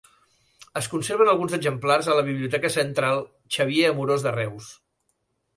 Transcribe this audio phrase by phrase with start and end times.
[0.79, 3.21] Es conserven alguns exemplars a la Biblioteca Central
[3.59, 4.73] Xavier Amorós de Reus.